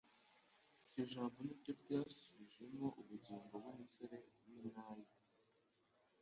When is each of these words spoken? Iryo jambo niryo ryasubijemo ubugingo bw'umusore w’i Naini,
Iryo 0.85 1.03
jambo 1.13 1.37
niryo 1.45 1.71
ryasubijemo 1.81 2.85
ubugingo 2.99 3.53
bw'umusore 3.61 4.17
w’i 4.53 4.61
Naini, 4.75 5.17